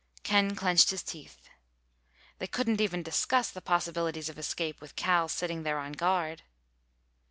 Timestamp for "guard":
5.91-6.41